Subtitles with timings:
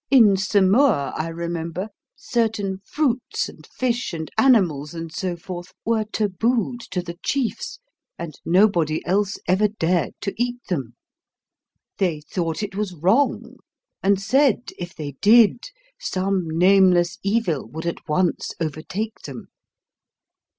[0.09, 6.79] In Samoa, I remember, certain fruits and fish and animals and so forth were tabooed
[6.89, 7.77] to the chiefs,
[8.17, 10.95] and nobody else ever dared to eat them.
[11.99, 13.57] They thought it was wrong,
[14.01, 15.59] and said, if they did,
[15.99, 19.49] some nameless evil would at once overtake them.